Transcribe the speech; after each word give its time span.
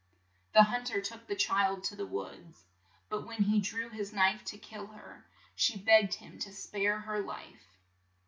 The 0.55 0.63
hunt 0.63 0.89
er 0.89 0.99
took 0.99 1.27
the 1.27 1.35
child 1.35 1.83
to 1.83 1.95
the 1.95 2.07
woods, 2.07 2.65
but 3.07 3.27
when 3.27 3.43
he 3.43 3.61
drew 3.61 3.87
his 3.89 4.11
knife 4.11 4.43
to 4.45 4.57
kill 4.57 4.87
her 4.87 5.27
she 5.55 5.77
begged 5.77 6.15
him 6.15 6.39
to 6.39 6.51
spare 6.51 7.01
her 7.01 7.19
life. 7.19 7.77